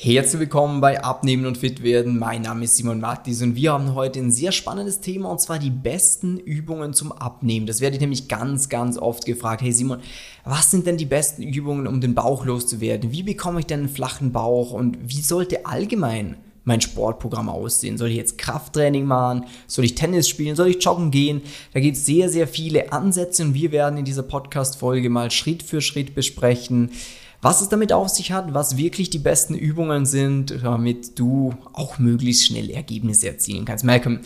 Herzlich 0.00 0.38
willkommen 0.38 0.80
bei 0.80 1.02
Abnehmen 1.02 1.44
und 1.44 1.58
Fit 1.58 1.82
werden. 1.82 2.20
Mein 2.20 2.42
Name 2.42 2.66
ist 2.66 2.76
Simon 2.76 3.00
Mattis 3.00 3.42
und 3.42 3.56
wir 3.56 3.72
haben 3.72 3.96
heute 3.96 4.20
ein 4.20 4.30
sehr 4.30 4.52
spannendes 4.52 5.00
Thema 5.00 5.28
und 5.28 5.40
zwar 5.40 5.58
die 5.58 5.70
besten 5.70 6.38
Übungen 6.38 6.94
zum 6.94 7.10
Abnehmen. 7.10 7.66
Das 7.66 7.80
werde 7.80 7.96
ich 7.96 8.00
nämlich 8.00 8.28
ganz, 8.28 8.68
ganz 8.68 8.96
oft 8.96 9.26
gefragt. 9.26 9.60
Hey 9.60 9.72
Simon, 9.72 9.98
was 10.44 10.70
sind 10.70 10.86
denn 10.86 10.98
die 10.98 11.04
besten 11.04 11.42
Übungen, 11.42 11.88
um 11.88 12.00
den 12.00 12.14
Bauch 12.14 12.44
loszuwerden? 12.44 13.10
Wie 13.10 13.24
bekomme 13.24 13.58
ich 13.58 13.66
denn 13.66 13.80
einen 13.80 13.88
flachen 13.88 14.30
Bauch 14.30 14.70
und 14.70 14.98
wie 15.02 15.20
sollte 15.20 15.66
allgemein 15.66 16.36
mein 16.62 16.80
Sportprogramm 16.80 17.48
aussehen? 17.48 17.98
Soll 17.98 18.10
ich 18.10 18.18
jetzt 18.18 18.38
Krafttraining 18.38 19.04
machen? 19.04 19.46
Soll 19.66 19.84
ich 19.84 19.96
Tennis 19.96 20.28
spielen? 20.28 20.54
Soll 20.54 20.68
ich 20.68 20.84
joggen 20.84 21.10
gehen? 21.10 21.42
Da 21.74 21.80
gibt 21.80 21.96
es 21.96 22.06
sehr, 22.06 22.28
sehr 22.28 22.46
viele 22.46 22.92
Ansätze 22.92 23.42
und 23.42 23.54
wir 23.54 23.72
werden 23.72 23.98
in 23.98 24.04
dieser 24.04 24.22
Podcast-Folge 24.22 25.10
mal 25.10 25.32
Schritt 25.32 25.64
für 25.64 25.80
Schritt 25.80 26.14
besprechen, 26.14 26.92
was 27.40 27.60
es 27.60 27.68
damit 27.68 27.92
auf 27.92 28.08
sich 28.08 28.32
hat, 28.32 28.52
was 28.52 28.76
wirklich 28.76 29.10
die 29.10 29.20
besten 29.20 29.54
Übungen 29.54 30.06
sind, 30.06 30.62
damit 30.62 31.18
du 31.18 31.54
auch 31.72 31.98
möglichst 31.98 32.46
schnell 32.46 32.68
Ergebnisse 32.70 33.28
erzielen 33.28 33.64
kannst. 33.64 33.84
Malcolm, 33.84 34.20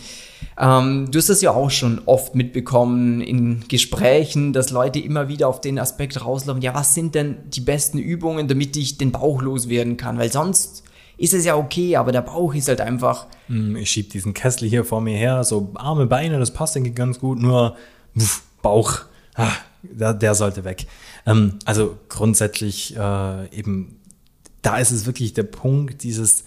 ähm, 0.58 1.10
du 1.10 1.18
hast 1.18 1.28
das 1.28 1.42
ja 1.42 1.50
auch 1.50 1.70
schon 1.70 2.00
oft 2.06 2.34
mitbekommen 2.34 3.20
in 3.20 3.64
Gesprächen, 3.68 4.54
dass 4.54 4.70
Leute 4.70 4.98
immer 4.98 5.28
wieder 5.28 5.48
auf 5.48 5.60
den 5.60 5.78
Aspekt 5.78 6.24
rauslaufen, 6.24 6.62
ja, 6.62 6.74
was 6.74 6.94
sind 6.94 7.14
denn 7.14 7.36
die 7.50 7.60
besten 7.60 7.98
Übungen, 7.98 8.48
damit 8.48 8.76
ich 8.76 8.96
den 8.96 9.12
Bauch 9.12 9.42
loswerden 9.42 9.98
kann? 9.98 10.18
Weil 10.18 10.32
sonst 10.32 10.82
ist 11.18 11.34
es 11.34 11.44
ja 11.44 11.56
okay, 11.56 11.96
aber 11.96 12.12
der 12.12 12.22
Bauch 12.22 12.54
ist 12.54 12.68
halt 12.68 12.80
einfach. 12.80 13.26
Hm, 13.48 13.76
ich 13.76 13.90
schieb 13.90 14.10
diesen 14.10 14.32
Kessel 14.32 14.68
hier 14.68 14.84
vor 14.84 15.02
mir 15.02 15.16
her, 15.16 15.44
so 15.44 15.70
Arme, 15.74 16.06
Beine, 16.06 16.38
das 16.38 16.52
passt 16.52 16.74
denke 16.76 16.88
ich 16.88 16.94
ganz 16.94 17.18
gut, 17.20 17.38
nur 17.40 17.76
pff, 18.18 18.42
Bauch, 18.62 19.00
ah, 19.34 19.52
der, 19.82 20.14
der 20.14 20.34
sollte 20.34 20.64
weg. 20.64 20.86
Ähm, 21.26 21.58
also 21.64 21.98
grundsätzlich 22.08 22.96
äh, 22.96 23.56
eben, 23.56 24.00
da 24.62 24.78
ist 24.78 24.90
es 24.90 25.06
wirklich 25.06 25.34
der 25.34 25.42
Punkt, 25.44 26.02
dieses, 26.02 26.44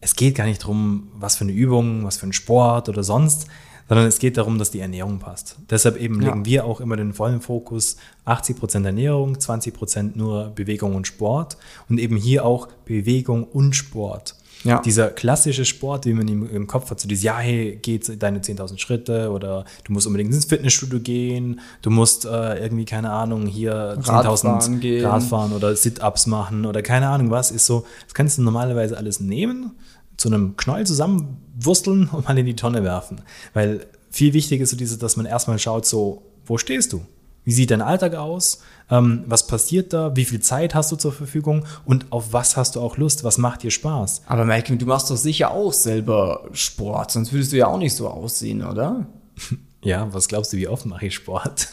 es 0.00 0.14
geht 0.14 0.36
gar 0.36 0.46
nicht 0.46 0.62
darum, 0.62 1.08
was 1.14 1.36
für 1.36 1.44
eine 1.44 1.52
Übung, 1.52 2.04
was 2.04 2.18
für 2.18 2.26
ein 2.26 2.32
Sport 2.32 2.88
oder 2.88 3.02
sonst, 3.02 3.46
sondern 3.88 4.06
es 4.06 4.18
geht 4.18 4.36
darum, 4.36 4.58
dass 4.58 4.70
die 4.70 4.80
Ernährung 4.80 5.18
passt. 5.18 5.56
Deshalb 5.70 5.96
eben 5.96 6.20
ja. 6.20 6.28
legen 6.28 6.44
wir 6.44 6.64
auch 6.66 6.80
immer 6.80 6.96
den 6.96 7.14
vollen 7.14 7.40
Fokus 7.40 7.96
80% 8.26 8.84
Ernährung, 8.84 9.36
20% 9.36 10.12
nur 10.14 10.50
Bewegung 10.50 10.94
und 10.94 11.06
Sport 11.06 11.56
und 11.88 11.98
eben 11.98 12.16
hier 12.16 12.44
auch 12.44 12.68
Bewegung 12.84 13.44
und 13.44 13.74
Sport. 13.74 14.34
Ja. 14.64 14.80
Dieser 14.82 15.10
klassische 15.10 15.64
Sport, 15.64 16.04
den 16.04 16.16
man 16.16 16.26
im, 16.26 16.48
im 16.50 16.66
Kopf 16.66 16.90
hat, 16.90 16.98
so 16.98 17.08
dieses, 17.08 17.22
ja, 17.22 17.38
hey, 17.38 17.78
geht 17.80 18.22
deine 18.22 18.40
10.000 18.40 18.78
Schritte 18.78 19.30
oder 19.30 19.64
du 19.84 19.92
musst 19.92 20.06
unbedingt 20.06 20.34
ins 20.34 20.46
Fitnessstudio 20.46 20.98
gehen, 21.00 21.60
du 21.82 21.90
musst 21.90 22.24
äh, 22.24 22.58
irgendwie, 22.58 22.84
keine 22.84 23.10
Ahnung, 23.10 23.46
hier 23.46 23.98
10.000 24.00 25.04
Radfahren 25.04 25.52
oder 25.52 25.74
Sit-Ups 25.76 26.26
machen 26.26 26.66
oder 26.66 26.82
keine 26.82 27.08
Ahnung 27.08 27.30
was, 27.30 27.50
ist 27.50 27.66
so, 27.66 27.84
das 28.04 28.14
kannst 28.14 28.38
du 28.38 28.42
normalerweise 28.42 28.96
alles 28.96 29.20
nehmen, 29.20 29.72
zu 30.16 30.28
einem 30.28 30.56
Knäuel 30.56 30.86
zusammenwursteln 30.86 32.08
und 32.12 32.26
mal 32.26 32.36
in 32.36 32.46
die 32.46 32.56
Tonne 32.56 32.82
werfen. 32.82 33.20
Weil 33.54 33.86
viel 34.10 34.32
wichtiger 34.32 34.64
ist 34.64 34.70
so 34.70 34.76
dieses, 34.76 34.98
dass 34.98 35.16
man 35.16 35.26
erstmal 35.26 35.58
schaut, 35.58 35.86
so, 35.86 36.22
wo 36.46 36.58
stehst 36.58 36.92
du? 36.92 37.02
Wie 37.48 37.52
sieht 37.52 37.70
dein 37.70 37.80
Alltag 37.80 38.14
aus? 38.14 38.58
Ähm, 38.90 39.24
was 39.26 39.46
passiert 39.46 39.94
da? 39.94 40.14
Wie 40.14 40.26
viel 40.26 40.40
Zeit 40.40 40.74
hast 40.74 40.92
du 40.92 40.96
zur 40.96 41.14
Verfügung? 41.14 41.64
Und 41.86 42.12
auf 42.12 42.34
was 42.34 42.58
hast 42.58 42.76
du 42.76 42.82
auch 42.82 42.98
Lust? 42.98 43.24
Was 43.24 43.38
macht 43.38 43.62
dir 43.62 43.70
Spaß? 43.70 44.20
Aber 44.26 44.44
Malcolm, 44.44 44.78
du 44.78 44.84
machst 44.84 45.10
doch 45.10 45.16
sicher 45.16 45.52
auch 45.52 45.72
selber 45.72 46.46
Sport, 46.52 47.12
sonst 47.12 47.32
würdest 47.32 47.52
du 47.52 47.56
ja 47.56 47.68
auch 47.68 47.78
nicht 47.78 47.96
so 47.96 48.06
aussehen, 48.06 48.62
oder? 48.62 49.06
Ja, 49.80 50.12
was 50.12 50.26
glaubst 50.26 50.52
du, 50.52 50.56
wie 50.56 50.66
oft 50.66 50.84
mache 50.86 51.06
ich 51.06 51.14
Sport? 51.14 51.68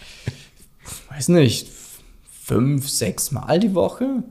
Weiß 1.10 1.28
nicht, 1.28 1.68
fünf, 2.44 2.88
sechs 2.88 3.32
Mal 3.32 3.58
die 3.58 3.74
Woche? 3.74 4.22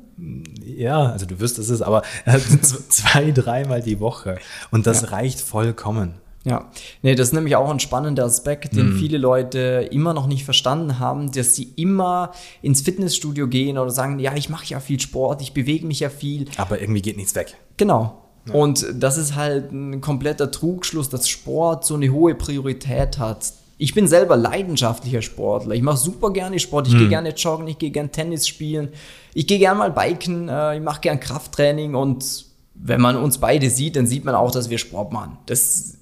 Ja, 0.66 1.12
also 1.12 1.26
du 1.28 1.40
wüsstest 1.42 1.70
es, 1.70 1.82
aber 1.84 2.02
zwei, 2.90 3.32
dreimal 3.32 3.82
die 3.82 4.00
Woche. 4.00 4.40
Und 4.72 4.88
das 4.88 5.02
ja. 5.02 5.10
reicht 5.10 5.42
vollkommen. 5.42 6.14
Ja, 6.46 6.72
nee, 7.02 7.16
das 7.16 7.30
ist 7.30 7.34
nämlich 7.34 7.56
auch 7.58 7.70
ein 7.70 7.80
spannender 7.80 8.24
Aspekt, 8.24 8.76
den 8.76 8.94
mhm. 8.94 8.98
viele 8.98 9.18
Leute 9.18 9.90
immer 9.92 10.14
noch 10.14 10.26
nicht 10.26 10.46
verstanden 10.46 10.98
haben, 10.98 11.32
dass 11.32 11.54
sie 11.54 11.74
immer 11.76 12.32
ins 12.62 12.82
Fitnessstudio 12.82 13.48
gehen 13.48 13.78
oder 13.78 13.92
sagen, 13.92 14.20
ja, 14.20 14.34
ich 14.36 14.50
mache 14.50 14.66
ja 14.68 14.80
viel 14.80 15.00
Sport, 15.02 15.42
ich 15.42 15.54
bewege 15.54 15.86
mich 15.86 16.00
ja 16.00 16.10
viel. 16.10 16.46
Aber 16.56 16.80
irgendwie 16.80 17.02
geht 17.02 17.18
nichts 17.18 17.36
weg. 17.36 17.56
Genau. 17.76 18.24
Ja. 18.48 18.54
Und 18.54 18.86
das 18.94 19.18
ist 19.18 19.36
halt 19.36 19.74
ein 19.74 20.00
kompletter 20.00 20.50
Trugschluss, 20.50 21.10
dass 21.10 21.28
Sport 21.28 21.86
so 21.86 21.96
eine 21.96 22.10
hohe 22.10 22.36
Priorität 22.36 23.18
hat. 23.20 23.52
Ich 23.78 23.94
bin 23.94 24.08
selber 24.08 24.38
leidenschaftlicher 24.38 25.22
Sportler. 25.22 25.76
Ich 25.76 25.82
mache 25.82 25.98
super 25.98 26.32
gerne 26.32 26.60
Sport. 26.60 26.88
Ich 26.88 26.94
mhm. 26.94 27.00
gehe 27.00 27.10
gerne 27.10 27.30
joggen, 27.32 27.68
ich 27.68 27.78
gehe 27.78 27.92
gerne 27.92 28.12
Tennis 28.12 28.48
spielen. 28.48 28.90
Ich 29.34 29.46
gehe 29.46 29.60
gerne 29.60 29.78
mal 29.78 29.92
biken, 29.92 30.48
äh, 30.48 30.78
ich 30.78 30.82
mache 30.82 31.02
gerne 31.02 31.20
Krafttraining 31.20 31.96
und 31.96 32.46
wenn 32.82 33.02
man 33.02 33.18
uns 33.18 33.40
beide 33.40 33.70
sieht, 33.70 33.98
dann 33.98 34.08
sieht 34.08 34.24
man 34.24 34.36
auch, 34.36 34.52
dass 34.52 34.70
wir 34.70 34.78
Sport 34.78 35.12
machen. 35.12 35.38
Das 35.46 35.99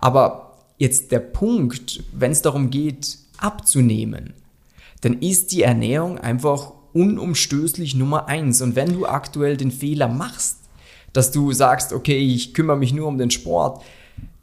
aber 0.00 0.56
jetzt 0.78 1.12
der 1.12 1.20
Punkt, 1.20 2.02
wenn 2.12 2.32
es 2.32 2.42
darum 2.42 2.70
geht, 2.70 3.18
abzunehmen, 3.38 4.34
dann 5.00 5.20
ist 5.20 5.52
die 5.52 5.62
Ernährung 5.62 6.18
einfach 6.18 6.72
unumstößlich 6.92 7.94
Nummer 7.94 8.26
eins. 8.26 8.60
Und 8.60 8.76
wenn 8.76 8.92
du 8.92 9.06
aktuell 9.06 9.56
den 9.56 9.70
Fehler 9.70 10.08
machst, 10.08 10.58
dass 11.12 11.30
du 11.30 11.52
sagst, 11.52 11.92
okay, 11.92 12.18
ich 12.18 12.54
kümmere 12.54 12.76
mich 12.76 12.92
nur 12.92 13.08
um 13.08 13.18
den 13.18 13.30
Sport, 13.30 13.82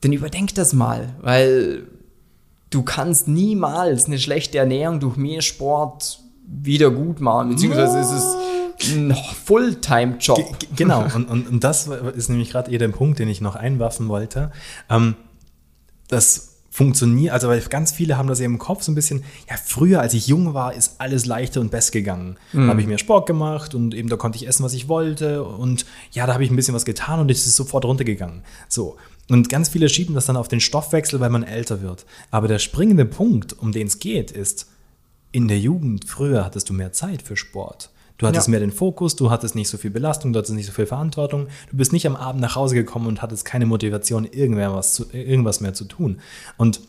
dann 0.02 0.14
überdenk 0.14 0.54
das 0.56 0.74
mal, 0.74 1.16
weil 1.22 1.88
du 2.70 2.84
kannst 2.84 3.28
niemals 3.28 4.06
eine 4.06 4.20
schlechte 4.20 4.58
Ernährung 4.58 5.00
durch 5.00 5.18
mehr 5.18 5.42
Sport 5.42 6.20
wieder 6.46 6.92
gut 6.92 7.20
machen, 7.20 7.50
beziehungsweise 7.50 8.00
ist 8.00 8.12
es 8.12 8.38
ein 8.94 9.16
Fulltime-Job. 9.46 10.58
Genau, 10.76 11.04
und, 11.16 11.30
und, 11.30 11.50
und 11.50 11.64
das 11.64 11.88
ist 11.88 12.30
nämlich 12.30 12.52
gerade 12.52 12.72
eher 12.72 12.80
der 12.80 12.90
Punkt, 12.90 13.20
den 13.20 13.28
ich 13.28 13.42
noch 13.42 13.56
einwerfen 13.56 14.08
wollte. 14.08 14.52
Ähm, 14.90 15.16
das 16.08 16.58
funktioniert, 16.70 17.34
also 17.34 17.48
weil 17.48 17.60
ganz 17.62 17.92
viele 17.92 18.18
haben 18.18 18.28
das 18.28 18.40
eben 18.40 18.54
im 18.54 18.60
Kopf 18.60 18.84
so 18.84 18.92
ein 18.92 18.96
bisschen, 18.96 19.24
ja, 19.50 19.56
früher, 19.58 20.00
als 20.00 20.14
ich 20.14 20.28
jung 20.28 20.54
war, 20.54 20.76
ist 20.76 21.02
alles 21.02 21.26
leichter 21.26 21.60
und 21.60 21.72
best 21.72 21.92
gegangen. 21.92 22.38
Mhm. 22.54 22.64
Da 22.64 22.68
habe 22.68 22.82
ich 22.82 22.88
mir 22.88 23.00
Sport 23.00 23.26
gemacht 23.26 23.74
und 23.74 23.96
eben 23.96 24.10
da 24.10 24.16
konnte 24.16 24.38
ich 24.38 24.48
essen, 24.48 24.64
was 24.64 24.74
ich 24.74 24.88
wollte 24.88 25.44
und 25.44 25.88
ja, 26.12 26.28
da 26.28 26.34
habe 26.34 26.44
ich 26.44 26.52
ein 26.52 26.56
bisschen 26.56 26.76
was 26.76 26.86
getan 26.86 27.20
und 27.20 27.32
es 27.32 27.48
ist 27.48 27.56
sofort 27.56 27.84
runtergegangen. 27.84 28.44
So. 28.70 28.96
Und 29.28 29.50
ganz 29.50 29.70
viele 29.70 29.90
schieben 29.90 30.14
das 30.14 30.28
dann 30.28 30.38
auf 30.38 30.48
den 30.48 30.60
Stoffwechsel, 30.60 31.20
weil 31.20 31.32
man 31.32 31.44
älter 31.44 31.82
wird. 31.82 32.06
Aber 32.30 32.48
der 32.48 32.60
springende 32.60 33.06
Punkt, 33.06 33.58
um 33.58 33.72
den 33.72 33.88
es 33.88 33.98
geht, 33.98 34.30
ist, 34.30 34.68
in 35.32 35.48
der 35.48 35.60
Jugend, 35.60 36.06
früher 36.08 36.46
hattest 36.46 36.70
du 36.70 36.74
mehr 36.74 36.94
Zeit 36.94 37.24
für 37.24 37.36
Sport. 37.36 37.90
Du 38.18 38.26
hattest 38.26 38.48
ja. 38.48 38.52
mehr 38.52 38.60
den 38.60 38.72
Fokus, 38.72 39.16
du 39.16 39.30
hattest 39.30 39.56
nicht 39.56 39.70
so 39.70 39.78
viel 39.78 39.92
Belastung, 39.92 40.34
du 40.34 40.40
hattest 40.40 40.56
nicht 40.56 40.66
so 40.66 40.72
viel 40.72 40.88
Verantwortung. 40.88 41.48
Du 41.70 41.78
bist 41.78 41.94
nicht 41.94 42.08
am 42.08 42.16
Abend 42.16 42.42
nach 42.42 42.56
Hause 42.56 42.76
gekommen 42.76 43.08
und 43.08 43.22
hattest 43.22 43.46
keine 43.46 43.66
Motivation, 43.66 44.26
irgendwas, 44.26 44.94
zu, 44.94 45.06
irgendwas 45.12 45.62
mehr 45.62 45.74
zu 45.74 45.86
tun. 45.86 46.20
Und 46.58 46.82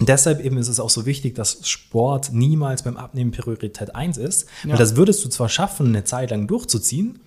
Deshalb 0.00 0.40
eben 0.40 0.56
ist 0.56 0.68
es 0.68 0.80
auch 0.80 0.90
so 0.90 1.04
wichtig, 1.04 1.34
dass 1.34 1.68
Sport 1.68 2.32
niemals 2.32 2.82
beim 2.82 2.96
Abnehmen 2.96 3.30
Priorität 3.30 3.94
1 3.94 4.16
ist. 4.16 4.48
Ja. 4.64 4.70
Weil 4.70 4.78
das 4.78 4.96
würdest 4.96 5.22
du 5.24 5.28
zwar 5.28 5.50
schaffen, 5.50 5.88
eine 5.88 6.04
Zeit 6.04 6.30
lang 6.30 6.46
durchzuziehen, 6.46 7.20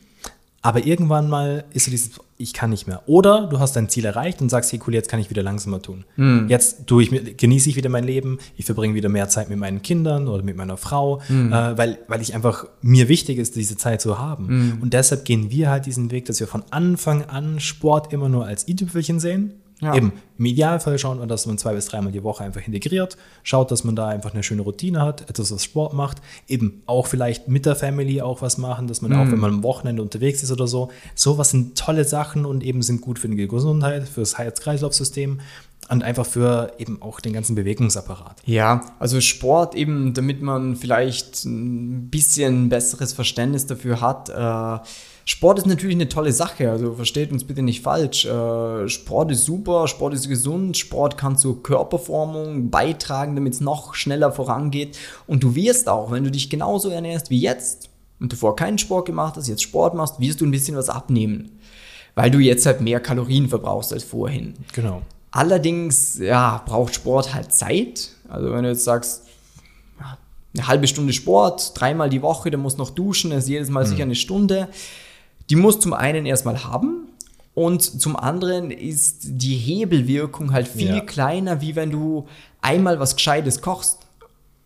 aber 0.61 0.83
irgendwann 0.85 1.29
mal 1.29 1.63
ist 1.73 1.85
so 1.85 1.91
dieses, 1.91 2.19
ich 2.37 2.53
kann 2.53 2.69
nicht 2.69 2.85
mehr. 2.85 3.03
Oder 3.05 3.47
du 3.47 3.59
hast 3.59 3.75
dein 3.75 3.87
Ziel 3.87 4.03
erreicht 4.03 4.41
und 4.41 4.49
sagst, 4.49 4.71
hey 4.71 4.79
cool, 4.85 4.93
jetzt 4.93 5.09
kann 5.09 5.19
ich 5.19 5.29
wieder 5.29 5.41
langsamer 5.41 5.81
tun. 5.81 6.03
Mhm. 6.17 6.47
Jetzt 6.49 6.85
tue 6.85 7.03
ich, 7.03 7.37
genieße 7.37 7.69
ich 7.69 7.75
wieder 7.77 7.89
mein 7.89 8.03
Leben, 8.03 8.39
ich 8.57 8.65
verbringe 8.65 8.93
wieder 8.93 9.07
mehr 9.07 9.29
Zeit 9.29 9.49
mit 9.49 9.57
meinen 9.57 9.81
Kindern 9.81 10.27
oder 10.27 10.43
mit 10.43 10.57
meiner 10.57 10.75
Frau, 10.75 11.21
mhm. 11.29 11.53
äh, 11.53 11.77
weil, 11.77 11.99
weil 12.07 12.21
ich 12.21 12.35
einfach, 12.35 12.67
mir 12.81 13.07
wichtig 13.07 13.37
ist, 13.37 13.55
diese 13.55 13.77
Zeit 13.77 14.01
zu 14.01 14.19
haben. 14.19 14.47
Mhm. 14.47 14.81
Und 14.81 14.93
deshalb 14.93 15.23
gehen 15.23 15.49
wir 15.49 15.69
halt 15.69 15.85
diesen 15.85 16.11
Weg, 16.11 16.25
dass 16.25 16.39
wir 16.39 16.47
von 16.47 16.63
Anfang 16.71 17.23
an 17.23 17.59
Sport 17.59 18.11
immer 18.11 18.27
nur 18.27 18.45
als 18.45 18.67
i-Tüpfelchen 18.67 19.19
sehen 19.19 19.53
ja. 19.81 19.93
Eben 19.93 20.13
im 20.37 20.45
Idealfall 20.45 20.97
schauen 20.97 21.19
wir, 21.19 21.27
dass 21.27 21.45
man 21.45 21.57
zwei 21.57 21.73
bis 21.73 21.87
dreimal 21.87 22.11
die 22.11 22.23
Woche 22.23 22.43
einfach 22.43 22.65
integriert, 22.65 23.17
schaut, 23.43 23.71
dass 23.71 23.83
man 23.83 23.95
da 23.95 24.07
einfach 24.07 24.33
eine 24.33 24.43
schöne 24.43 24.61
Routine 24.61 25.01
hat, 25.01 25.29
etwas, 25.29 25.51
was 25.51 25.63
Sport 25.63 25.93
macht, 25.93 26.21
eben 26.47 26.81
auch 26.85 27.07
vielleicht 27.07 27.47
mit 27.47 27.65
der 27.65 27.75
Family 27.75 28.21
auch 28.21 28.41
was 28.41 28.57
machen, 28.57 28.87
dass 28.87 29.01
man 29.01 29.11
mhm. 29.11 29.17
auch, 29.17 29.31
wenn 29.31 29.39
man 29.39 29.53
am 29.55 29.63
Wochenende 29.63 30.01
unterwegs 30.01 30.43
ist 30.43 30.51
oder 30.51 30.67
so, 30.67 30.91
sowas 31.13 31.49
sind 31.49 31.77
tolle 31.77 32.05
Sachen 32.05 32.45
und 32.45 32.63
eben 32.63 32.81
sind 32.81 33.01
gut 33.01 33.19
für 33.19 33.27
die 33.27 33.47
Gesundheit, 33.47 34.07
für 34.07 34.21
das 34.21 34.37
Herz-Kreislauf-System 34.37 35.39
und 35.89 36.03
einfach 36.03 36.25
für 36.25 36.73
eben 36.77 37.01
auch 37.01 37.19
den 37.19 37.33
ganzen 37.33 37.55
Bewegungsapparat. 37.55 38.41
Ja, 38.45 38.81
also 38.99 39.21
Sport 39.21 39.75
eben, 39.75 40.13
damit 40.13 40.41
man 40.41 40.75
vielleicht 40.75 41.45
ein 41.45 42.09
bisschen 42.09 42.69
besseres 42.69 43.13
Verständnis 43.13 43.67
dafür 43.67 44.01
hat, 44.01 44.29
äh, 44.29 44.85
Sport 45.27 45.57
ist 45.57 45.65
natürlich 45.65 45.95
eine 45.95 46.07
tolle 46.07 46.31
Sache, 46.31 46.69
also 46.69 46.93
versteht 46.93 47.31
uns 47.31 47.43
bitte 47.43 47.63
nicht 47.63 47.81
falsch. 47.81 48.25
Äh, 48.25 48.87
Sport 48.87 49.31
ist 49.31 49.43
super, 49.43 49.87
Sport 49.87 50.13
ist 50.13 50.29
gesund, 50.29 50.77
Sport 50.77 51.17
kann 51.17 51.35
zur 51.35 51.63
Körperformung 51.63 52.69
beitragen, 52.69 53.35
damit 53.35 53.53
es 53.53 53.59
noch 53.59 53.95
schneller 53.95 54.31
vorangeht. 54.31 54.99
Und 55.25 55.41
du 55.41 55.55
wirst 55.55 55.89
auch, 55.89 56.11
wenn 56.11 56.23
du 56.23 56.29
dich 56.29 56.51
genauso 56.51 56.89
ernährst 56.89 57.31
wie 57.31 57.39
jetzt 57.39 57.89
und 58.19 58.31
du 58.31 58.35
vorher 58.35 58.55
keinen 58.55 58.77
Sport 58.77 59.07
gemacht 59.07 59.35
hast, 59.35 59.47
jetzt 59.47 59.63
Sport 59.63 59.95
machst, 59.95 60.19
wirst 60.19 60.41
du 60.41 60.45
ein 60.45 60.51
bisschen 60.51 60.77
was 60.77 60.89
abnehmen. 60.89 61.57
Weil 62.13 62.29
du 62.29 62.37
jetzt 62.37 62.67
halt 62.67 62.81
mehr 62.81 62.99
Kalorien 62.99 63.49
verbrauchst 63.49 63.93
als 63.93 64.03
vorhin. 64.03 64.53
Genau. 64.73 65.01
Allerdings, 65.31 66.19
ja, 66.19 66.61
braucht 66.67 66.93
Sport 66.93 67.33
halt 67.33 67.51
Zeit. 67.51 68.11
Also 68.29 68.51
wenn 68.51 68.61
du 68.61 68.69
jetzt 68.69 68.83
sagst, 68.83 69.23
eine 70.55 70.67
halbe 70.67 70.87
Stunde 70.87 71.13
Sport, 71.13 71.71
dreimal 71.73 72.09
die 72.09 72.21
Woche, 72.21 72.51
dann 72.51 72.61
musst 72.61 72.77
noch 72.77 72.91
duschen, 72.91 73.31
das 73.31 73.45
ist 73.45 73.49
jedes 73.49 73.69
Mal 73.69 73.85
mhm. 73.85 73.89
sicher 73.89 74.03
eine 74.03 74.15
Stunde 74.15 74.69
die 75.49 75.55
musst 75.55 75.81
zum 75.81 75.93
einen 75.93 76.25
erstmal 76.25 76.63
haben 76.63 77.07
und 77.53 77.81
zum 77.81 78.15
anderen 78.15 78.71
ist 78.71 79.19
die 79.23 79.55
Hebelwirkung 79.55 80.51
halt 80.53 80.67
viel 80.67 80.87
Ja. 80.95 80.99
kleiner, 81.01 81.61
wie 81.61 81.75
wenn 81.75 81.91
du 81.91 82.27
einmal 82.61 82.99
was 82.99 83.15
Gescheites 83.15 83.61
kochst. 83.61 83.99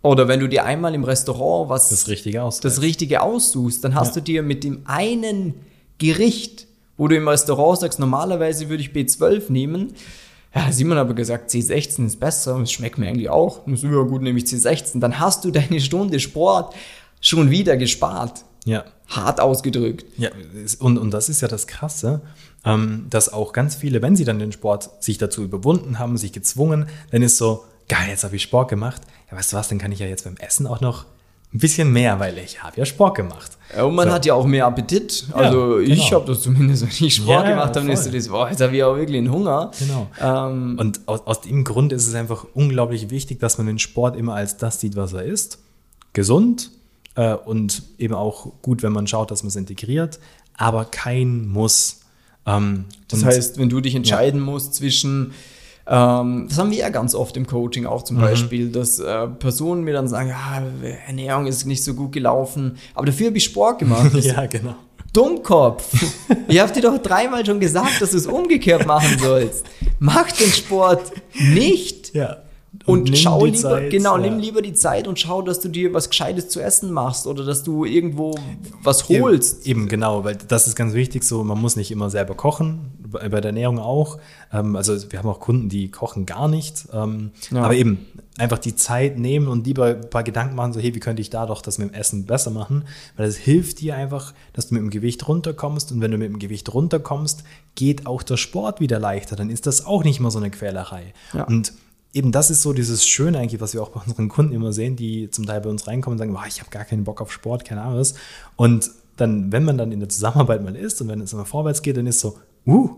Oder 0.02 0.30
wenn 0.30 0.40
du 0.40 0.48
dir 0.48 0.64
einmal 0.64 0.94
im 0.96 1.04
Restaurant 1.04 1.70
was 1.70 1.90
Das 1.90 2.08
Richtige 2.08 2.42
aus. 2.44 2.62
das 2.62 2.82
Richtige 2.82 3.22
aussuchst, 3.22 3.84
dann 3.84 3.96
hast 3.96 4.16
Ja. 4.16 4.22
du 4.22 4.22
dir 4.22 4.44
mit 4.44 4.64
dem 4.64 4.82
einen 4.86 5.56
Gericht, 5.98 6.68
wo 6.98 7.08
du 7.10 7.16
im 7.18 7.28
Restaurant 7.28 7.80
sagst, 7.80 8.00
normalerweise 8.00 8.70
würde 8.70 8.82
ich 8.82 8.90
B12 8.92 9.52
nehmen, 9.52 9.94
ja, 10.56 10.72
Simon 10.72 10.98
aber 10.98 11.14
gesagt, 11.14 11.52
C16 11.52 12.08
ist 12.08 12.20
besser 12.20 12.56
und 12.56 12.64
es 12.64 12.72
schmeckt 12.72 12.98
mir 12.98 13.08
eigentlich 13.08 13.30
auch. 13.30 13.68
Und 13.68 13.76
so, 13.78 13.88
ja 13.88 14.02
gut, 14.02 14.22
nehme 14.24 14.40
ich 14.40 14.46
C16. 14.46 15.00
Dann 15.00 15.20
hast 15.20 15.46
du 15.46 15.52
deine 15.52 15.80
Stunde 15.80 16.20
Sport 16.20 16.74
schon 17.22 17.52
wieder 17.52 17.78
gespart. 17.78 18.46
Ja. 18.66 18.84
Hart 19.08 19.40
ausgedrückt. 19.42 20.06
Ja, 20.18 20.30
und, 20.80 20.98
und 20.98 21.12
das 21.12 21.30
ist 21.30 21.42
ja 21.42 21.48
das 21.48 21.66
Krasse, 21.68 22.22
ähm, 22.66 23.08
dass 23.10 23.32
auch 23.34 23.54
ganz 23.54 23.76
viele, 23.76 24.02
wenn 24.02 24.16
sie 24.16 24.26
dann 24.26 24.38
den 24.40 24.52
Sport 24.52 25.04
sich 25.04 25.18
dazu 25.18 25.44
überwunden 25.44 25.98
haben, 26.00 26.18
sich 26.18 26.32
gezwungen, 26.34 26.88
dann 27.12 27.22
ist 27.22 27.38
so, 27.38 27.64
geil, 27.88 28.10
jetzt 28.10 28.24
habe 28.24 28.36
ich 28.36 28.44
Sport 28.44 28.70
gemacht. 28.70 29.02
Ja, 29.32 29.38
weißt 29.38 29.54
du 29.54 29.58
was, 29.58 29.68
dann 29.70 29.78
kann 29.80 29.92
ich 29.92 30.00
ja 30.00 30.06
jetzt 30.08 30.26
beim 30.26 30.36
Essen 30.38 30.68
auch 30.68 30.82
noch 30.82 31.06
ein 31.52 31.58
bisschen 31.58 31.92
mehr, 31.92 32.20
weil 32.20 32.38
ich 32.38 32.62
habe 32.62 32.78
ja 32.78 32.86
Sport 32.86 33.16
gemacht. 33.16 33.58
Ja, 33.76 33.84
Und 33.86 33.96
man 33.96 34.08
So. 34.08 34.14
hat 34.14 34.26
ja 34.28 34.36
auch 34.36 34.46
mehr 34.46 34.68
Appetit. 34.68 35.26
Also 35.34 35.80
ich 35.80 36.08
genau. 36.08 36.22
habe 36.22 36.26
das 36.34 36.42
zumindest, 36.44 36.84
wenn 36.84 37.08
ich 37.08 37.16
Sport 37.16 37.30
Ja, 37.30 37.44
ja, 37.46 37.50
gemacht 37.50 37.70
habe, 37.70 37.80
dann 37.88 37.90
ist 37.90 38.04
so 38.04 38.10
voll. 38.12 38.20
das, 38.20 38.28
boah, 38.28 38.50
jetzt 38.52 38.62
habe 38.62 38.76
ich 38.76 38.84
auch 38.84 38.96
wirklich 38.96 39.18
einen 39.18 39.32
Hunger. 39.32 39.72
Genau. 39.80 40.08
Ähm, 40.22 40.78
Und 40.78 41.00
aus, 41.08 41.22
aus 41.26 41.42
dem 41.42 41.64
Grund 41.64 41.92
ist 41.92 42.06
es 42.06 42.14
einfach 42.14 42.46
unglaublich 42.54 43.10
wichtig, 43.10 43.40
dass 43.40 43.58
man 43.58 43.66
den 43.66 43.80
Sport 43.80 44.16
immer 44.16 44.36
als 44.36 44.58
das 44.58 44.80
sieht, 44.80 44.96
was 44.96 45.14
er 45.14 45.24
ist. 45.24 45.58
Gesund 46.14 46.70
äh, 47.16 47.34
und 47.34 47.84
eben 47.98 48.14
auch 48.14 48.52
gut, 48.62 48.84
wenn 48.84 48.92
man 48.94 49.08
schaut, 49.08 49.32
dass 49.32 49.44
man 49.44 49.50
es 49.50 49.56
integriert, 49.56 50.20
aber 50.58 50.86
kein 50.86 51.48
Muss. 51.48 52.02
Ähm, 52.46 52.86
Das 53.08 53.24
heißt, 53.24 53.58
wenn 53.58 53.70
du 53.70 53.82
dich 53.82 53.96
entscheiden 53.96 54.40
musst 54.40 54.74
zwischen, 54.76 55.34
ähm, 55.88 56.46
das 56.50 56.58
haben 56.58 56.72
wir 56.72 56.78
ja 56.78 56.90
ganz 56.90 57.16
oft 57.16 57.36
im 57.38 57.48
Coaching 57.48 57.86
auch 57.86 58.02
Mhm. 58.02 58.06
zum 58.06 58.18
Beispiel, 58.22 58.70
dass 58.72 59.00
äh, 59.00 59.28
Personen 59.28 59.84
mir 59.84 59.94
dann 59.94 60.08
sagen, 60.08 60.30
ja, 60.30 60.64
Ernährung 61.08 61.48
ist 61.48 61.66
nicht 61.66 61.84
so 61.84 61.94
gut 61.94 62.12
gelaufen, 62.12 62.78
aber 62.94 63.06
dafür 63.08 63.28
habe 63.28 63.38
ich 63.38 63.44
Sport 63.46 63.80
gemacht. 63.80 64.12
Ja, 64.24 64.46
genau. 64.46 64.76
Dummkopf. 65.12 65.92
Ich 66.48 66.60
habe 66.60 66.72
dir 66.72 66.82
doch 66.82 67.00
dreimal 67.00 67.44
schon 67.44 67.60
gesagt, 67.60 68.00
dass 68.00 68.12
du 68.12 68.18
es 68.18 68.28
umgekehrt 68.28 68.86
machen 68.86 69.18
sollst. 69.20 69.66
Mach 69.98 70.32
den 70.32 70.52
Sport 70.52 71.12
nicht. 71.34 72.14
Ja. 72.14 72.38
Und, 72.86 73.06
nimm 73.06 73.16
schau 73.16 73.46
lieber, 73.46 73.58
Zeit, 73.58 73.90
genau, 73.90 74.16
ja. 74.18 74.22
nimm 74.24 74.40
lieber 74.40 74.62
die 74.62 74.74
Zeit 74.74 75.08
und 75.08 75.20
schau, 75.20 75.42
dass 75.42 75.60
du 75.60 75.70
dir 75.70 75.94
was 75.94 76.10
Gescheites 76.10 76.50
zu 76.50 76.60
essen 76.62 76.92
machst 76.92 77.26
oder 77.26 77.44
dass 77.44 77.64
du 77.64 77.84
irgendwo 77.84 78.36
was 78.84 79.10
Eben- 79.10 79.24
holst. 79.24 79.66
Eben, 79.66 79.88
genau, 79.88 80.24
weil 80.24 80.36
das 80.36 80.68
ist 80.68 80.76
ganz 80.76 80.94
wichtig 80.94 81.24
so, 81.24 81.44
man 81.44 81.60
muss 81.60 81.76
nicht 81.76 81.90
immer 81.92 82.10
selber 82.12 82.36
kochen, 82.36 82.92
bei 83.00 83.28
bei 83.28 83.42
der 83.42 83.50
Ernährung 83.50 83.80
auch. 83.80 84.20
Ähm, 84.54 84.76
also 84.76 84.96
wir 85.12 85.18
haben 85.20 85.28
auch 85.28 85.40
Kunden, 85.40 85.68
die 85.70 85.90
kochen 85.90 86.26
gar 86.28 86.48
nicht. 86.48 86.88
Ähm, 86.94 87.32
Ja. 87.52 87.64
Aber 87.64 87.74
eben 87.74 88.06
einfach 88.38 88.60
die 88.60 88.76
Zeit 88.76 89.18
nehmen 89.18 89.48
und 89.48 89.66
lieber 89.66 89.86
ein 89.88 90.10
paar 90.10 90.24
Gedanken 90.24 90.56
machen, 90.56 90.72
so 90.74 90.80
hey, 90.80 90.94
wie 90.96 91.00
könnte 91.00 91.22
ich 91.22 91.30
da 91.32 91.46
doch 91.48 91.62
das 91.64 91.80
mit 91.80 91.90
dem 91.90 91.94
Essen 91.96 92.26
besser 92.26 92.52
machen? 92.52 92.86
Weil 93.18 93.26
das 93.28 93.36
hilft 93.36 93.82
dir 93.82 93.96
einfach, 93.96 94.34
dass 94.54 94.68
du 94.68 94.76
mit 94.76 94.84
dem 94.84 94.90
Gewicht 94.92 95.28
runterkommst 95.28 95.92
und 95.92 96.02
wenn 96.02 96.12
du 96.12 96.18
mit 96.18 96.30
dem 96.32 96.40
Gewicht 96.40 96.72
runterkommst, 96.74 97.44
geht 97.76 98.06
auch 98.06 98.22
der 98.24 98.38
Sport 98.38 98.80
wieder 98.80 99.00
leichter. 99.00 99.36
Dann 99.36 99.50
ist 99.50 99.66
das 99.66 99.86
auch 99.86 100.04
nicht 100.04 100.20
mehr 100.20 100.30
so 100.32 100.38
eine 100.40 100.52
Quälerei. 100.52 101.14
Ja. 101.34 101.44
Und 101.46 101.74
eben 102.14 102.32
das 102.32 102.50
ist 102.50 102.62
so 102.62 102.74
dieses 102.74 103.08
Schöne 103.08 103.40
eigentlich, 103.40 103.62
was 103.62 103.74
wir 103.74 103.84
auch 103.84 103.90
bei 103.90 104.02
unseren 104.02 104.30
Kunden 104.30 104.54
immer 104.54 104.74
sehen, 104.74 104.96
die 104.96 105.30
zum 105.30 105.46
Teil 105.46 105.62
bei 105.62 105.70
uns 105.70 105.88
reinkommen 105.88 106.16
und 106.16 106.18
sagen, 106.20 106.34
"Boah, 106.34 106.46
ich 106.48 106.60
habe 106.60 106.70
gar 106.70 106.86
keinen 106.86 107.04
Bock 107.04 107.22
auf 107.22 107.32
Sport, 107.32 107.66
keine 107.66 107.82
Ahnung 107.82 108.00
was. 108.00 108.16
Und 108.56 108.92
dann, 109.18 109.52
wenn 109.52 109.64
man 109.64 109.78
dann 109.78 109.92
in 109.92 110.00
der 110.00 110.10
Zusammenarbeit 110.10 110.64
mal 110.64 110.76
ist 110.76 111.02
und 111.02 111.10
wenn 111.10 111.22
es 111.22 111.34
immer 111.34 111.46
vorwärts 111.46 111.82
geht, 111.82 111.98
dann 111.98 112.08
ist 112.08 112.20
so, 112.20 112.38
uh, 112.66 112.96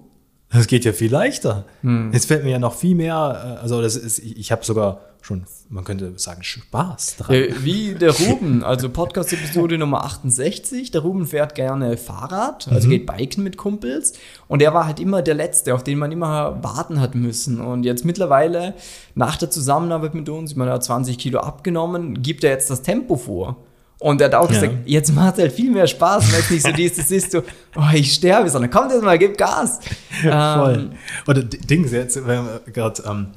das 0.52 0.68
geht 0.68 0.86
ja 0.86 0.94
viel 0.94 1.12
leichter. 1.12 1.66
Jetzt 2.12 2.26
fällt 2.26 2.44
mir 2.44 2.52
ja 2.52 2.60
noch 2.60 2.76
viel 2.76 2.96
mehr, 2.96 3.58
äh, 3.60 3.62
also 3.62 3.82
das 3.82 3.96
ist, 3.96 4.20
ich, 4.20 4.38
ich 4.38 4.52
habe 4.52 4.66
sogar 4.66 5.02
schon, 5.22 5.44
man 5.70 5.84
könnte 5.84 6.14
sagen, 6.18 6.44
Spaß 6.44 7.18
dran. 7.18 7.36
Äh, 7.36 7.54
Wie 7.64 7.94
der 7.94 8.12
Ruben, 8.12 8.64
also 8.64 8.90
Podcast-Episode 8.90 9.78
Nummer 9.78 10.04
68. 10.04 10.92
Der 10.92 11.02
Ruben 11.02 11.28
fährt 11.28 11.56
gerne 11.56 11.96
Fahrrad, 11.96 12.68
also 12.70 12.90
geht 12.90 13.06
biken 13.06 13.44
mit 13.44 13.56
Kumpels. 13.56 14.14
Und 14.48 14.62
er 14.62 14.74
war 14.74 14.88
halt 14.88 15.00
immer 15.00 15.22
der 15.22 15.36
Letzte, 15.36 15.74
auf 15.76 15.84
den 15.84 16.00
man 16.00 16.12
immer 16.12 16.62
warten 16.64 17.00
hat 17.00 17.16
müssen. 17.16 17.62
Und 17.62 17.84
jetzt 17.84 18.04
mittlerweile, 18.04 18.74
nach 19.16 19.38
der 19.38 19.50
Zusammenarbeit 19.52 20.16
mit 20.16 20.28
uns, 20.28 20.52
ich 20.52 20.58
meine, 20.58 20.72
er 20.72 20.76
hat 20.76 20.84
20 20.84 21.18
Kilo 21.18 21.40
abgenommen, 21.40 22.22
gibt 22.22 22.44
er 22.44 22.52
jetzt 22.52 22.70
das 22.70 22.82
Tempo 22.82 23.16
vor. 23.16 23.58
Und 24.02 24.20
er 24.20 24.26
hat 24.28 24.36
auch 24.36 24.52
Ja. 24.52 24.60
gesagt, 24.60 24.74
jetzt 24.86 25.14
macht 25.14 25.36
es 25.36 25.42
halt 25.44 25.52
viel 25.54 25.72
mehr 25.72 25.86
Spaß, 25.88 26.34
weil 26.34 26.40
es 26.40 26.50
nicht 26.50 26.64
so 26.64 26.72
dieses 26.76 27.12
ist, 27.12 27.32
so, 27.32 27.44
oh, 27.76 27.82
ich 27.94 28.14
sterbe, 28.14 28.50
sondern 28.50 28.70
kommt 28.72 28.92
jetzt 28.92 29.04
mal, 29.04 29.18
gib 29.18 29.38
Gas. 29.38 29.80
Voll. 30.22 30.74
Ähm, 30.76 30.92
Oder 31.28 31.44
Dings, 31.44 31.92
jetzt, 31.92 32.16
wenn 32.28 32.44
wir 32.46 32.62
gerade, 32.74 33.04
ähm, 33.08 33.28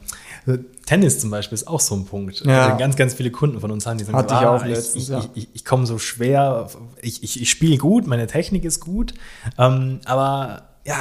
Tennis 0.86 1.18
zum 1.20 1.30
Beispiel 1.30 1.54
ist 1.54 1.66
auch 1.68 1.80
so 1.80 1.94
ein 1.94 2.04
Punkt. 2.04 2.44
Ja. 2.44 2.64
Also 2.66 2.78
ganz, 2.78 2.96
ganz 2.96 3.14
viele 3.14 3.30
Kunden 3.30 3.60
von 3.60 3.70
uns 3.70 3.86
haben, 3.86 3.96
die 3.98 4.04
sagen, 4.04 4.16
Hatte 4.18 4.34
ich 4.34 4.40
ah, 4.40 4.56
auch 4.56 4.64
letztens, 4.64 5.04
ich, 5.04 5.08
ja. 5.10 5.18
ich, 5.20 5.28
ich, 5.34 5.48
ich 5.54 5.64
komme 5.64 5.86
so 5.86 5.98
schwer, 5.98 6.68
ich, 7.00 7.22
ich, 7.22 7.40
ich 7.40 7.50
spiele 7.50 7.78
gut, 7.78 8.06
meine 8.06 8.26
Technik 8.26 8.64
ist 8.64 8.80
gut, 8.80 9.14
ähm, 9.58 10.00
aber 10.04 10.62
ja, 10.86 10.98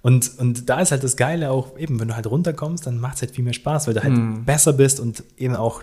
und, 0.00 0.38
und 0.38 0.68
da 0.70 0.80
ist 0.80 0.90
halt 0.92 1.02
das 1.04 1.16
Geile 1.16 1.50
auch, 1.50 1.76
eben, 1.78 1.98
wenn 2.00 2.08
du 2.08 2.14
halt 2.16 2.26
runterkommst, 2.26 2.86
dann 2.86 2.98
macht 2.98 3.16
es 3.16 3.22
halt 3.22 3.32
viel 3.32 3.44
mehr 3.44 3.52
Spaß, 3.52 3.86
weil 3.86 3.94
du 3.94 4.02
halt 4.02 4.12
Mhm. 4.14 4.44
besser 4.44 4.72
bist 4.72 5.00
und 5.00 5.22
eben 5.36 5.56
auch 5.56 5.82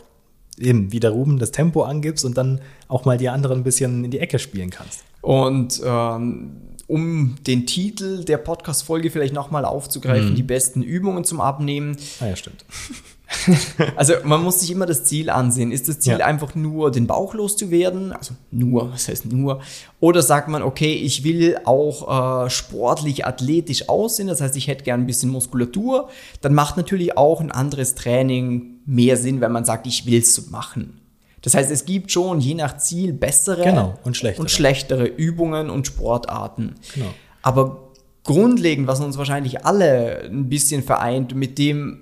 eben 0.57 0.91
wie 0.91 0.99
der 0.99 1.11
Ruben 1.11 1.37
das 1.39 1.51
Tempo 1.51 1.83
angibst 1.83 2.23
und 2.25 2.37
dann 2.37 2.61
auch 2.87 3.05
mal 3.05 3.17
die 3.17 3.29
anderen 3.29 3.59
ein 3.59 3.63
bisschen 3.63 4.05
in 4.05 4.11
die 4.11 4.19
Ecke 4.19 4.39
spielen 4.39 4.69
kannst. 4.69 5.03
Und 5.21 5.81
ähm, 5.83 6.51
um 6.87 7.35
den 7.47 7.65
Titel 7.65 8.23
der 8.25 8.37
Podcast-Folge 8.37 9.09
vielleicht 9.09 9.33
nochmal 9.33 9.65
aufzugreifen, 9.65 10.31
Mhm. 10.31 10.35
die 10.35 10.43
besten 10.43 10.83
Übungen 10.83 11.23
zum 11.23 11.41
Abnehmen. 11.41 11.97
Ah 12.19 12.27
ja, 12.27 12.35
stimmt. 12.35 12.63
Also 13.95 14.13
man 14.23 14.43
muss 14.43 14.59
sich 14.59 14.71
immer 14.71 14.85
das 14.85 15.03
Ziel 15.05 15.29
ansehen. 15.29 15.71
Ist 15.71 15.87
das 15.89 15.99
Ziel 15.99 16.19
Ja. 16.19 16.25
einfach 16.25 16.55
nur, 16.55 16.91
den 16.91 17.07
Bauch 17.07 17.33
loszuwerden? 17.33 18.11
Also 18.13 18.33
nur, 18.51 18.91
was 18.93 19.07
heißt 19.07 19.25
nur? 19.25 19.61
Oder 19.99 20.21
sagt 20.21 20.47
man, 20.47 20.61
okay, 20.63 20.93
ich 20.93 21.23
will 21.23 21.57
auch 21.65 22.45
äh, 22.45 22.49
sportlich, 22.49 23.25
athletisch 23.25 23.89
aussehen, 23.89 24.27
das 24.27 24.41
heißt, 24.41 24.55
ich 24.55 24.67
hätte 24.67 24.83
gern 24.83 25.01
ein 25.01 25.07
bisschen 25.07 25.29
Muskulatur. 25.31 26.09
Dann 26.41 26.53
macht 26.53 26.77
natürlich 26.77 27.17
auch 27.17 27.41
ein 27.41 27.51
anderes 27.51 27.95
Training 27.95 28.79
mehr 28.85 29.17
Sinn, 29.17 29.41
wenn 29.41 29.51
man 29.51 29.65
sagt, 29.65 29.87
ich 29.87 30.05
will 30.05 30.19
es 30.19 30.49
machen. 30.51 31.01
Das 31.41 31.53
heißt, 31.53 31.69
es 31.71 31.85
gibt 31.85 32.11
schon 32.11 32.39
je 32.39 32.55
nach 32.55 32.77
Ziel 32.77 33.13
bessere 33.13 33.63
Genau, 33.63 33.99
und 34.03 34.17
schlechtere. 34.17 34.41
und 34.41 34.49
schlechtere 34.51 35.05
Übungen 35.05 35.69
und 35.69 35.85
Sportarten. 35.85 36.75
Genau. 36.95 37.07
Aber 37.43 37.91
grundlegend, 38.23 38.87
was 38.87 38.99
uns 38.99 39.17
wahrscheinlich 39.19 39.63
alle 39.65 40.23
ein 40.25 40.49
bisschen 40.49 40.81
vereint, 40.81 41.35
mit 41.35 41.59
dem 41.59 42.01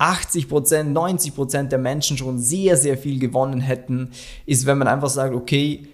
80 0.00 0.48
Prozent, 0.48 0.92
90 0.92 1.34
Prozent 1.34 1.72
der 1.72 1.78
Menschen 1.78 2.16
schon 2.16 2.38
sehr, 2.38 2.76
sehr 2.76 2.96
viel 2.96 3.18
gewonnen 3.18 3.60
hätten, 3.60 4.10
ist, 4.46 4.64
wenn 4.66 4.78
man 4.78 4.88
einfach 4.88 5.10
sagt, 5.10 5.34
okay, 5.34 5.86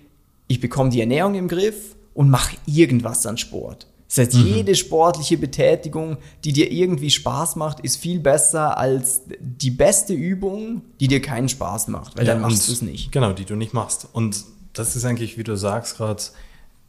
ich 0.46 0.60
bekomme 0.60 0.90
die 0.90 1.00
Ernährung 1.00 1.34
im 1.34 1.48
Griff 1.48 1.96
und 2.14 2.30
mache 2.30 2.56
irgendwas 2.66 3.26
an 3.26 3.36
Sport. 3.36 3.86
Das 4.08 4.18
heißt, 4.18 4.34
jede 4.34 4.76
sportliche 4.76 5.36
Betätigung, 5.36 6.18
die 6.44 6.52
dir 6.52 6.70
irgendwie 6.70 7.10
Spaß 7.10 7.56
macht, 7.56 7.80
ist 7.80 7.96
viel 7.96 8.20
besser 8.20 8.78
als 8.78 9.22
die 9.40 9.72
beste 9.72 10.12
Übung, 10.14 10.82
die 11.00 11.08
dir 11.08 11.20
keinen 11.20 11.48
Spaß 11.48 11.88
macht, 11.88 12.16
weil 12.16 12.24
dann 12.24 12.36
und- 12.36 12.42
machst 12.52 12.68
du 12.68 12.72
es 12.72 12.82
nicht. 12.82 13.10
Genau, 13.10 13.32
die 13.32 13.44
du 13.44 13.56
nicht 13.56 13.74
machst. 13.74 14.06
Und 14.12 14.44
das 14.74 14.94
ist 14.94 15.04
eigentlich, 15.04 15.36
wie 15.36 15.42
du 15.44 15.56
sagst, 15.56 15.96
gerade 15.96 16.22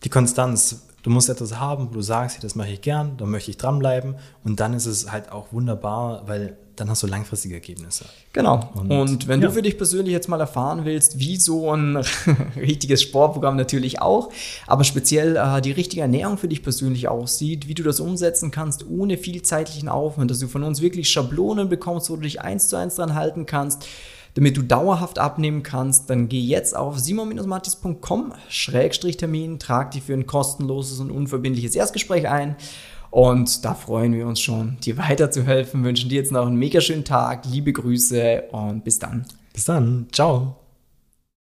die 0.03 0.09
Konstanz. 0.09 0.83
Du 1.03 1.09
musst 1.09 1.29
etwas 1.29 1.57
haben, 1.59 1.89
wo 1.89 1.93
du 1.93 2.01
sagst, 2.01 2.37
hey, 2.37 2.41
das 2.41 2.55
mache 2.55 2.69
ich 2.69 2.81
gern, 2.81 3.15
da 3.17 3.25
möchte 3.25 3.51
ich 3.51 3.57
dranbleiben. 3.57 4.15
Und 4.43 4.59
dann 4.59 4.73
ist 4.73 4.85
es 4.85 5.11
halt 5.11 5.31
auch 5.31 5.51
wunderbar, 5.53 6.23
weil 6.27 6.57
dann 6.75 6.89
hast 6.89 7.01
du 7.01 7.07
langfristige 7.07 7.55
Ergebnisse. 7.55 8.05
Genau. 8.33 8.69
Und, 8.75 8.91
Und- 8.91 9.27
wenn 9.27 9.41
ja. 9.41 9.47
du 9.47 9.53
für 9.53 9.61
dich 9.63 9.77
persönlich 9.77 10.11
jetzt 10.13 10.27
mal 10.27 10.39
erfahren 10.39 10.85
willst, 10.85 11.17
wie 11.17 11.37
so 11.37 11.71
ein 11.73 11.97
richtiges 12.55 13.01
Sportprogramm 13.01 13.55
natürlich 13.55 14.01
auch, 14.01 14.29
aber 14.67 14.83
speziell 14.83 15.37
äh, 15.37 15.61
die 15.61 15.71
richtige 15.71 16.01
Ernährung 16.03 16.37
für 16.37 16.47
dich 16.47 16.61
persönlich 16.61 17.07
aussieht, 17.07 17.67
wie 17.67 17.73
du 17.73 17.83
das 17.83 17.99
umsetzen 17.99 18.51
kannst 18.51 18.85
ohne 18.87 19.17
viel 19.17 19.41
zeitlichen 19.41 19.89
Aufwand, 19.89 20.29
dass 20.29 20.39
du 20.39 20.47
von 20.47 20.63
uns 20.63 20.81
wirklich 20.81 21.09
Schablonen 21.09 21.67
bekommst, 21.69 22.09
wo 22.09 22.15
du 22.15 22.21
dich 22.23 22.41
eins 22.41 22.67
zu 22.67 22.75
eins 22.75 22.95
dran 22.95 23.15
halten 23.15 23.45
kannst, 23.47 23.87
damit 24.37 24.55
du 24.55 24.61
dauerhaft 24.61 25.17
abnehmen 25.17 25.63
kannst, 25.63 26.11
dann 26.11 26.29
geh 26.29 26.39
jetzt 26.39 26.77
auf 26.77 26.99
simon-mattis.com-termin, 26.99 29.57
trag 29.57 29.89
dich 29.89 30.03
für 30.03 30.13
ein 30.13 30.27
kostenloses 30.27 30.99
und 30.99 31.09
unverbindliches 31.09 31.75
Erstgespräch 31.75 32.29
ein. 32.29 32.55
Und 33.09 33.65
da 33.65 33.73
freuen 33.73 34.13
wir 34.13 34.27
uns 34.27 34.39
schon, 34.39 34.77
dir 34.83 34.97
weiterzuhelfen. 34.97 35.83
Wünschen 35.83 36.11
dir 36.11 36.19
jetzt 36.19 36.31
noch 36.31 36.45
einen 36.45 36.57
mega 36.57 36.81
schönen 36.81 37.03
Tag, 37.03 37.47
liebe 37.47 37.73
Grüße 37.73 38.43
und 38.51 38.83
bis 38.83 38.99
dann. 38.99 39.25
Bis 39.53 39.65
dann. 39.65 40.05
Ciao. 40.11 40.66